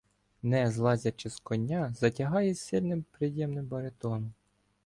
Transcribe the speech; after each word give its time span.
Не 0.43 0.71
злазячи 0.71 1.29
з 1.29 1.39
коня, 1.39 1.93
затягає 1.99 2.55
сильним, 2.55 3.05
приємним 3.11 3.65
баритоном. 3.65 4.33